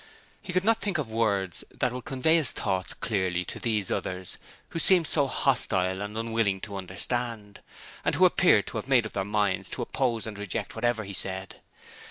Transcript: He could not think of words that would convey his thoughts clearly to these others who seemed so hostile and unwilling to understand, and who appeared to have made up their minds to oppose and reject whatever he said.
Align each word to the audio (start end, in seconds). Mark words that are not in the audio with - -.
He 0.41 0.51
could 0.51 0.65
not 0.65 0.81
think 0.81 0.97
of 0.97 1.11
words 1.11 1.63
that 1.69 1.93
would 1.93 2.05
convey 2.05 2.37
his 2.37 2.49
thoughts 2.51 2.95
clearly 2.95 3.45
to 3.45 3.59
these 3.59 3.91
others 3.91 4.39
who 4.69 4.79
seemed 4.79 5.05
so 5.05 5.27
hostile 5.27 6.01
and 6.01 6.17
unwilling 6.17 6.59
to 6.61 6.75
understand, 6.77 7.59
and 8.03 8.15
who 8.15 8.25
appeared 8.25 8.65
to 8.65 8.77
have 8.77 8.87
made 8.87 9.05
up 9.05 9.13
their 9.13 9.23
minds 9.23 9.69
to 9.69 9.83
oppose 9.83 10.25
and 10.25 10.39
reject 10.39 10.73
whatever 10.73 11.03
he 11.03 11.13
said. 11.13 11.57